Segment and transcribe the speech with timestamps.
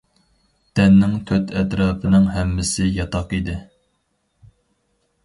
[0.77, 3.59] دەننىڭ تۆت ئەتراپىنىڭ ھەممىسى ياتاق ئىدى.